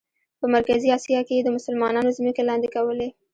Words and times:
په 0.39 0.45
مرکزي 0.55 0.87
آسیا 0.97 1.19
کې 1.27 1.33
یې 1.37 1.45
د 1.45 1.49
مسلمانانو 1.57 2.15
ځمکې 2.17 2.43
لاندې 2.49 2.67
کولې. 2.75 3.09